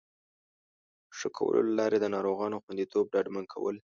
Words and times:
ښه 1.17 1.27
کولو 1.37 1.59
له 1.67 1.73
لارې 1.79 1.97
د 1.99 2.05
ناروغانو 2.15 2.61
خوندیتوب 2.63 3.05
ډاډمن 3.13 3.45
کول 3.53 3.75